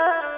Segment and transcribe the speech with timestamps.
[0.00, 0.34] Uh.